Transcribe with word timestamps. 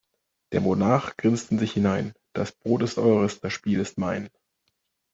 Der 0.51 0.61
Monarch 0.61 1.15
grinst 1.17 1.51
in 1.51 1.59
sich 1.59 1.73
hinein: 1.73 2.15
Das 2.33 2.51
Brot 2.53 2.81
ist 2.81 2.97
eures, 2.97 3.39
das 3.39 3.53
Spiel 3.53 3.79
ist 3.79 3.99
mein. 3.99 4.31